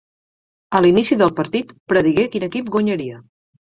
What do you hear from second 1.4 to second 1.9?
partit